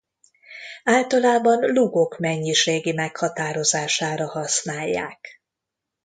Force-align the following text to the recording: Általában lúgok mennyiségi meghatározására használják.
Általában 0.83 1.59
lúgok 1.73 2.17
mennyiségi 2.17 2.91
meghatározására 2.91 4.27
használják. 4.27 5.41